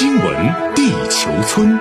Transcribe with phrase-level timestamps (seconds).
[0.00, 1.78] 新闻地球村，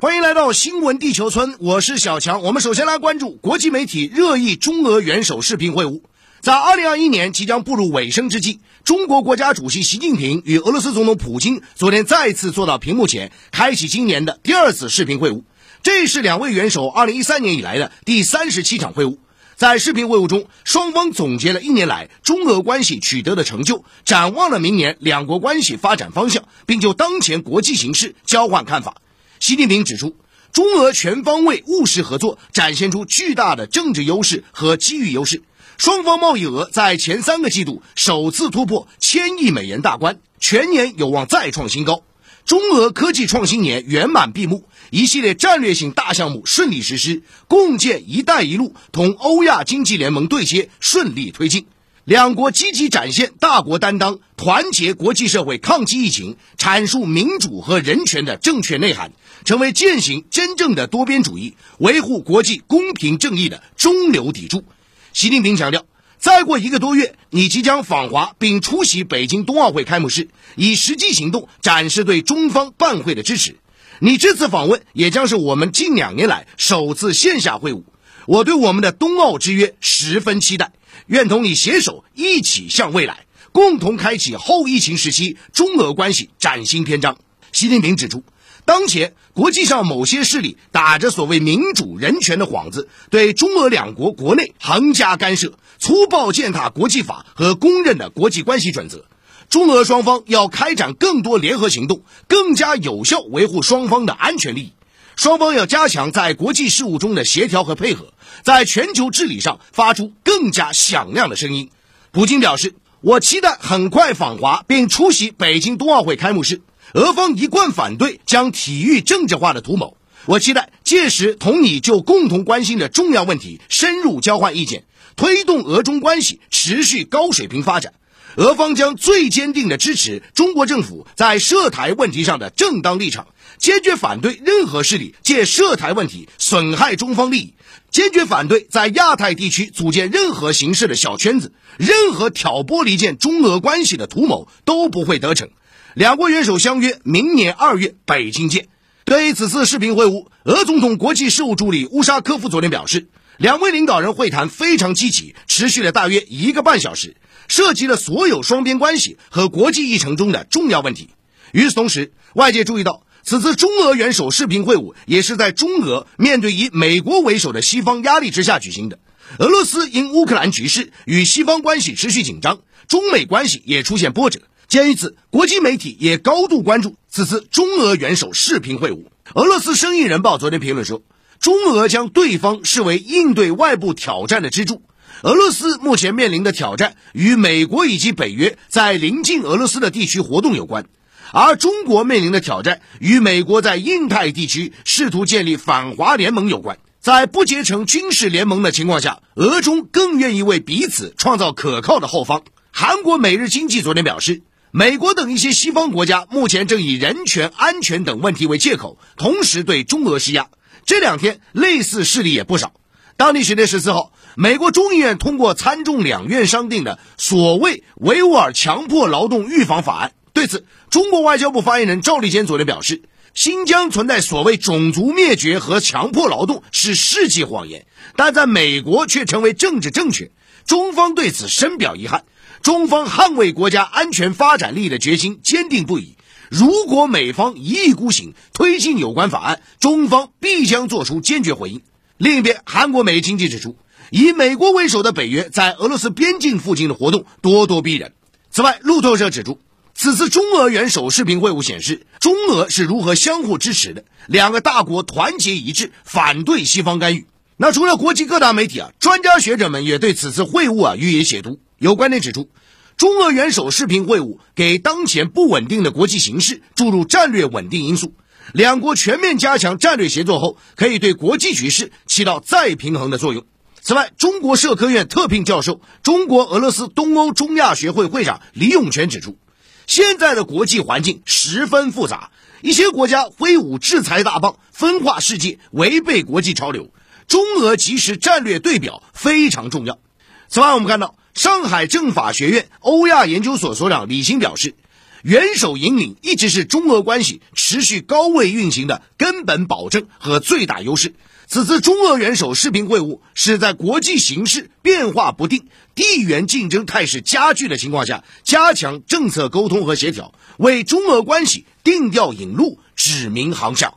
[0.00, 2.44] 欢迎来到新闻地球村，我是小强。
[2.44, 6.02] 我们首先来关注国际媒体热议中俄元首视频会晤。
[6.40, 15.42] 在二零二一年即将步入尾声之际，中国国家主席习近平与俄罗斯总统普京昨天再次坐到屏幕前，开启今年的第二次视频会晤。
[15.82, 19.16] 这是两位元首二零一三年以来的第三十七场会晤。
[19.60, 29.02] 在视频会晤中，双方总结了一年来中俄关系取得的成就，展望了明年两国关系发展方向，并就当前国际形势交换看法。
[29.38, 30.16] 习近平指出，
[30.50, 35.42] 中俄全方位务实合作展现出巨大的政治优势和机遇优势。
[35.76, 42.02] 双方贸易额在前三个季度首次突破千亿美元大关，全年有望再创新高。
[42.50, 51.66] 中俄科技创新年圆满闭幕，一系列战略性大项目顺利实施，共建“一带一路”同欧亚经济联盟对接顺利推进。
[52.04, 59.12] 两国积极展现大国担当，团结国际社会抗击疫情，阐述民主和人权的正确内涵，
[59.44, 64.64] 成为践行真正的多边主义、维护国际公平正义的中流砥柱。
[65.12, 65.84] 习近平强调，
[66.20, 73.56] 再过一个多月，你即将访华并出席北京冬奥会开幕式，以实际行动展示对中方办会的支持。
[74.00, 77.84] 你这次访问也将是我们近两年来首次线下会晤，
[78.26, 80.72] 我对我们的冬奥之约十分期待，
[81.06, 87.16] 愿同你携手一起向未来，共同开启后疫情时期中俄关系崭新篇章。
[87.50, 88.22] 习近平指出。
[88.70, 99.06] 当前，国际上某些势力打着所谓民主人权的幌子，对中俄两国国内横加干涉，粗暴践踏国际法和公认的国际关系准则。
[99.48, 104.72] 中俄双方要开展更多联合行动，更加有效维护双方的安全利益。
[105.16, 108.12] 双方要加强在国际事务中的协调和配合，
[108.44, 111.70] 在全球治理上发出更加响亮的声音。
[112.12, 119.96] 普京表示：“我期待很快访华并出席北京冬奥会开幕式。”俄方一贯反对将体育政治化的图谋，
[120.26, 124.84] 我期待届时同你就共同关心的重要问题深入交换意见，
[125.14, 127.92] 推动俄中关系持续高水平发展。
[128.36, 133.28] 俄方将最坚定地支持中国政府在涉台问题上的正当立场，
[133.58, 137.54] 坚决反对任何势力借涉台问题损害中方利益，
[137.90, 145.50] 坚决反对在亚太地区组建任何形式的小圈子，任何挑拨离间中俄关系的图谋都不会得逞。
[145.94, 148.68] 两国元首相约明年二月北京见。
[149.04, 153.08] 对于此次视频会晤，俄总统国际事务助理乌沙科夫昨天表示，
[153.38, 157.16] 两位领导人会谈非常积极，持续了大约一个半小时，
[157.48, 161.10] 涉及了所有双边关系和国际议程中的重要问题。
[161.52, 169.00] 与此同时，外界注意到，此次中俄元首视频会晤也是在中俄面对以美国为首的西方压力之下举行的。
[169.38, 174.40] 俄罗斯因乌克兰局势与西方关系持续紧张，中美关系也出现波折。
[174.70, 179.02] 鉴于此，国际媒体也高度关注此次中俄元首视频会晤。
[179.34, 181.02] 俄罗斯《生意人报》昨天评论说，
[181.40, 184.82] 中俄将对方视为应对外部挑战的支柱。
[185.22, 190.86] 俄罗斯目前面临的挑战与美国以及北约在临近俄罗斯的地区活动有关，
[191.32, 196.78] 而中国面临的挑战与美国在印太地区试图建立反华联盟有关。
[197.00, 202.44] 在不结成军事联盟的情况下，俄中更愿意为彼此创造可靠的后方。
[202.70, 204.42] 韩国《每日经济》昨天表示。
[204.72, 210.48] 美国等一些西方国家目前正以人权、安全等问题为借口，同时对中俄施压。
[210.86, 212.72] 这两天类似事例也不少。
[213.16, 220.12] 当地时间十四号，美国众议院通过参众两院商定的所谓维吾尔强迫劳动预防法案。
[220.32, 223.02] 对此，中国外交部发言人赵立坚昨天表示，
[223.34, 230.30] 新疆存在所谓种族灭绝和强迫劳动是世纪谎言，但在美国却成为政治正确。
[230.64, 232.24] 中方对此深表遗憾。
[232.62, 236.16] 中方捍卫国家安全发展利益的决心坚定不移。
[236.50, 241.80] 如果美方一意孤行推进有关法案，中方必将作出坚决回应。
[242.18, 243.76] 另一边，韩国《每日经济》指出，
[244.10, 248.12] 以美国为首的北约在俄罗斯边境附近的活动咄咄逼人。
[248.50, 249.58] 此外，路透社指出，
[249.94, 257.26] 此次中俄元首视频会晤显示，中俄是如何相互支持的，两个大国团结一致，反对西方干预。
[257.56, 261.60] 那除了国际各大媒体啊，专家学者们也对此次会晤啊予以解读。
[261.80, 262.50] 有观点指出，
[262.98, 268.12] 中俄元首视频会晤给当前不稳定的国际形势注入战略稳定因素。
[268.52, 273.46] 两国全面加强战略协作后，可以对国际局势起到再平衡的作用。
[273.80, 279.38] 此外，中国社科院特聘教授、中国俄罗斯东欧中亚学会会长李永全指出，
[279.86, 282.30] 现在的国际环境十分复杂，
[282.60, 286.92] 一些国家挥舞制裁大棒，分化世界，违背国际潮流。
[287.26, 289.98] 中俄及时战略对表非常重要。
[290.46, 291.14] 此外，我们看到。
[291.34, 294.74] 上海政法学院欧亚研究所所长李欣表示，
[295.22, 301.14] 元首引领一直是中俄关系持续高位运行的根本保证和最大优势。
[301.46, 305.66] 此次中俄元首视频会晤是在国际形势变化不定、
[305.96, 313.94] 地缘竞争态势加剧的情况下，加强政策沟通和协调，为中俄关系定调引路、指明航向。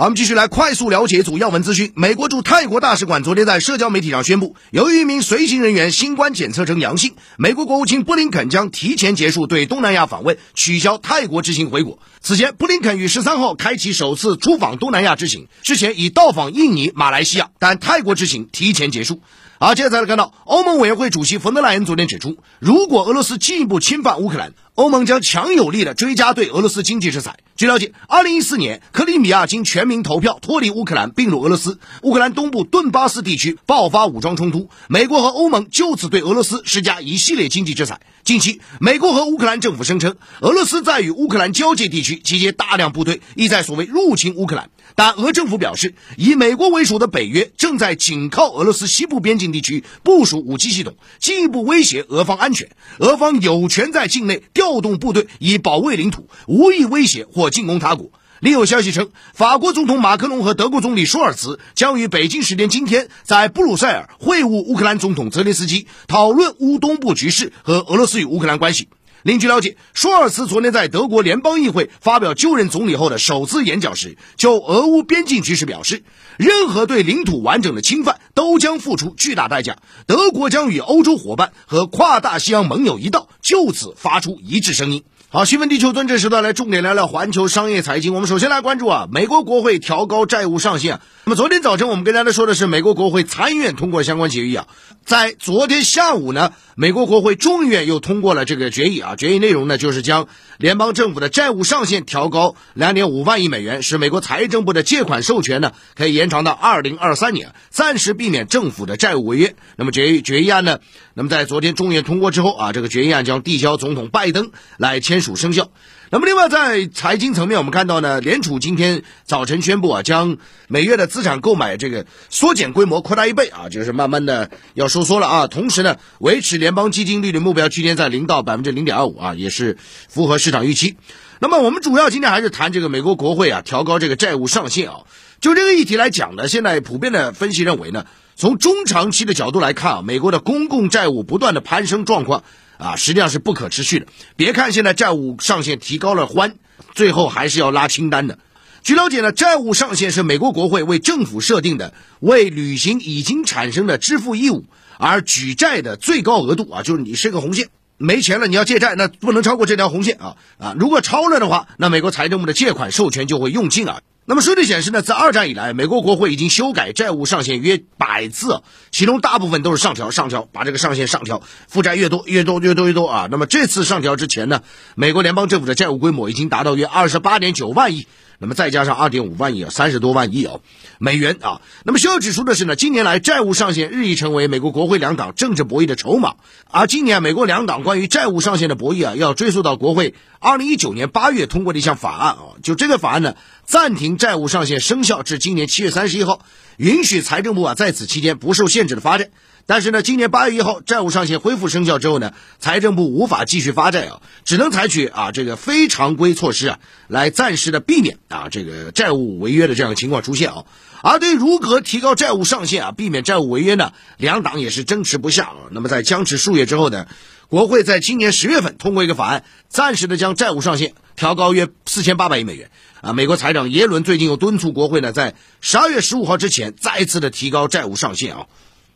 [0.00, 1.92] 好，我们继续来快速了解组要闻资讯。
[1.94, 11.98] 美国驻泰国大使馆昨天在社交媒体上宣布，由于一名随行人员新冠检测呈阳性，美国国务卿布林肯将提前结束对东南亚访问，取消泰国之行回国。
[12.22, 19.20] 此前，布林肯于十三号开启首次出访东南亚之行，之前已到访印尼、马来西亚，但泰国之行提前结束。
[19.58, 27.36] 好，接下来看到，欧盟委员会主席冯德莱恩昨天指出，如果俄罗斯进一步侵犯乌克兰，欧盟将强有力的追加对俄罗斯经济制裁。
[27.56, 31.78] 据了解，二零一四年，克里米亚经全民投票脱离乌克兰，并入俄罗斯。
[32.02, 38.00] 乌克兰东部顿巴斯地区爆发武装冲突，美国和欧盟就此对俄罗斯施加一系列经济制裁。
[38.24, 44.70] 近期，美国和乌克兰政府声称，俄罗斯在与乌克兰交界地区集结大量部队，意在所谓入侵乌克兰。
[44.94, 52.70] 但俄政府表示，以美国为首的北约正在紧靠俄罗斯西部边境地区部署武器系统，进一步威胁俄方安全。
[52.98, 57.50] 俄方有权在境内调动部队以保卫领土，无意威胁或。
[57.50, 58.12] 进攻他国。
[58.40, 68.88] 另有消息称，法国总统马克龙和德国总理舒尔茨将于北京时间今天在布鲁塞尔会晤乌克兰总统泽连斯基，讨论乌东部局势和俄罗斯与乌克兰关系。
[69.22, 76.02] 另据了解，舒尔茨昨天在德国联邦议会发表就任总理后的首次演讲时，就俄乌边境局势表示，
[76.38, 79.76] 任何对领土完整的侵犯都将付出巨大代价。
[80.06, 85.04] 德国将与欧洲伙伴和跨大西洋盟友一道，就此发出一致声音。
[85.32, 88.14] 好，新闻地球村这时段来重点聊聊环球商业财经。
[88.14, 90.98] 我们首先来关注啊，美国国会调高债务上限。
[91.26, 94.66] 那么昨天早晨我们跟大家说的是，美国国会参议院通过相关决议啊。
[95.04, 99.16] 在昨天下午呢，美国国会众议院又通过了这个决议啊。
[99.16, 100.28] 决议内容呢，就是将
[100.58, 109.54] 联邦政府的债务上限调高两点五万亿美元，使美国财政部的借款授权呢可以延长到二零二三年，暂时避免政府的债务违约。
[109.76, 110.78] 那么决议决议案呢，
[111.14, 115.20] 那么在昨天众议院通过之后啊，这个决议案将递交总统拜登来签。
[115.20, 115.70] 署生效。
[116.12, 125.46] 那么，另外在财经层面，我们看到呢，联储今天早晨宣布啊，将每月的资产购买这个缩减规模扩大一倍啊，就是慢慢的要收缩了啊。
[125.46, 129.78] 同时呢，维持联邦基金利率目标区间在零到百分之零点二五啊，也是
[130.08, 130.96] 符合市场预期。
[131.38, 135.02] 那么，我们主要今天还是谈这个美国国会啊调高这个债务上限啊。
[135.40, 138.04] 就这个议题来讲呢，现在普遍的分析认为呢，
[138.40, 142.42] 从中长期的角度来看啊，美国的公共债务不断的攀升状况。
[142.78, 144.06] 啊，实际上是不可持续的。
[144.36, 146.54] 别看现在债务上限提高了欢，
[146.94, 148.38] 最后还是要拉清单的。
[148.82, 154.64] 据了解呢，债务上限是美国国会为政府设定的，为履行已经产生的支付义务
[154.96, 160.74] 而举债的最高额度啊，就是你是个红线，没钱了你要借债，那不能超过这条红线啊啊！
[160.80, 164.00] 如果超了的话，那美国财政部的借款授权就会用尽啊。
[164.30, 168.62] 那么数据显示呢，在二战以来，美国国会已经修改债务上限约百次，
[168.92, 173.26] 其中大部分都是上调、上调，把这个上限上调，负债越多越多越多越多啊。
[173.28, 174.62] 那么这次上调之前呢，
[174.94, 178.06] 美国联邦政府的债务规模已经达到约二十八点九万亿。
[178.42, 180.62] 那么再加上二点五万亿，三十多万亿哦，
[180.98, 181.60] 美元啊。
[181.84, 186.36] 那么需要指出的是呢，近年来债务上限日益成为美国国会两党政治博弈的筹码。
[186.70, 192.56] 而今年美国两党关于债务上限的博弈啊，要追溯到国会二零一九年八月通过的一项法案啊。
[192.62, 196.42] 就这个法案呢，暂停债务上限生效至今年七月三十一号，
[196.78, 199.28] 允许财政部啊在此期间不受限制的发债。
[199.70, 210.64] 但是呢，今年八月一号债务上限恢复生效之后呢，财政部无法继续发债啊，只能采取啊这个非常规措施啊，来暂时的避免啊这个债务违约的这样的情况出现啊。
[211.02, 215.56] 而对如何提高债务上限啊，避免债务违约呢，两党也是争持不下啊。
[215.70, 217.06] 那么在僵持数月之后呢，
[217.46, 222.72] 国会在今年十月份通过一个法案，暂时的将债务上限调高约四千八百亿美元
[223.02, 223.12] 啊。
[223.12, 228.46] 美国财长耶伦最近又敦促国会呢，在十二月十五号之前再次的提高债务上限啊。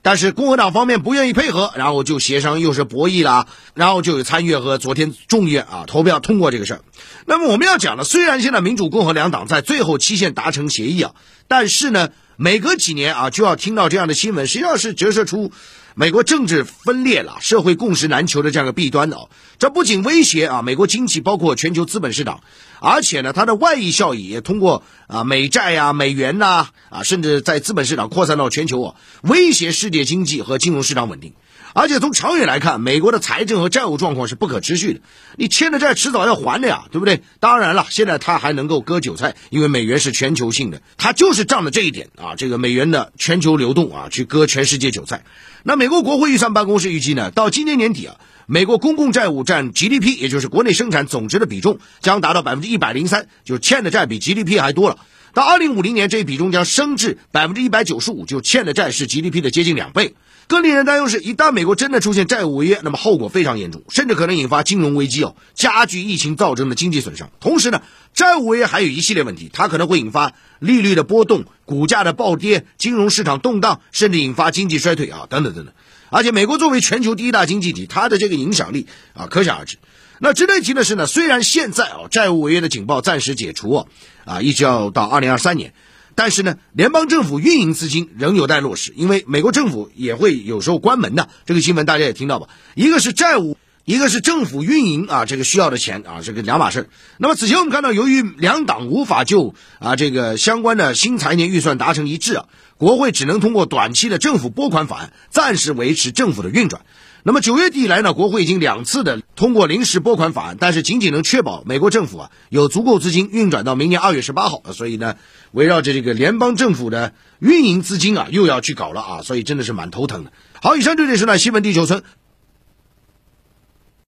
[0.04, 6.80] 但是共和党方面不愿意配合，然后就协商又是博弈了，然后就有参议院和昨天众议院啊投票通过这个事儿。
[7.24, 11.12] 那么我们要讲的，虽然现在民主共和两党在最后期限达成协议啊，
[11.48, 15.52] 但是呢，每隔几年啊就要听到这样的新闻，实际上是折射出
[15.96, 19.28] 美国政治分裂了、社会共识难求的这样的弊端哦。
[19.58, 22.40] 这不仅威胁啊美国经济，包括全球资本市场。
[22.80, 31.32] 而且呢，它的外溢效益也通过啊美债呀、美元呐啊，甚至在资本市场扩散到全球啊，威胁世界经济和金融市场稳定。
[31.74, 35.00] 而且从长远来看，美国的财政和债务状况是不可持续的。
[35.36, 37.20] 你欠的债迟早要还的呀，对不对？
[37.40, 45.24] 当然了，现在它还能够割韭菜，因为美元是全球性的，它就是仗着这一点啊，这个美元的全球流动啊，去割全世界韭菜。
[45.64, 48.16] 那美国国会预算办公室预计呢，到今年年底啊。
[48.46, 54.98] 美国公共债务占 GDP，也就是国内生产总值的比重将达到百分之一百零三，就是欠的债比 GDP 还多了。
[55.32, 60.14] 到二零五零年，这一比重将升至百分之一百九十五，就欠的债是 GDP 的接近两倍。
[60.46, 67.30] 更令人担忧是，一旦美国真的出现债务违约，那么后果非常严重，甚至可能引发金融危机哦，加剧疫情造成的经济损伤。
[67.40, 67.82] 同时呢，
[68.12, 75.74] 债务违约还有一系列问题，它可能会引发利率的波动、股价的暴跌、金融市场动荡，甚至引发经济衰退啊，等等等等。
[76.10, 79.78] 而且，美国作为全球第一大经济体，它的这个影响力啊，可想而知。
[80.20, 83.86] 那值得一提的是呢，虽然现在啊债务违约的警报暂时解除啊，
[84.24, 85.74] 啊，一直要到二零二三年，
[86.14, 91.28] 但是呢，联邦政府运营资金仍有待落实，因为美国政府也会有时候关门的。
[91.44, 92.48] 这个新闻大家也听到吧？
[92.74, 96.88] 一个是债务，一个是政府运营啊，这个需要的钱啊，这个两码事。
[97.18, 106.82] 那么此前我们看到，由于两党无法就啊这个相关的新财年预算达成一致啊，国会只能通过短期的政府拨款法案，暂时维持政府的运转。
[107.22, 114.62] 那么九月底以来呢，国会已经两次的通过临时拨款法案，但是仅仅能确保美国政府啊有足够资金运转到明年二月十八号。
[114.72, 115.16] 所以呢，
[115.52, 120.32] 围绕着这个联邦政府的运营资金啊，又要去搞了啊，所以真的是蛮头疼的。
[120.60, 122.02] 好，以上这里是呢西门地球村。